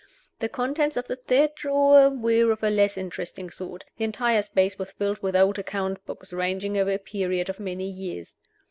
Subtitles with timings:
[0.39, 4.79] The contents of the third drawer were of a less interesting sort: the entire space
[4.79, 8.35] was filled with old account books, ranging over a period of many years.